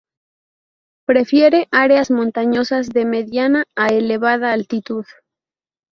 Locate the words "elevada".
3.89-4.51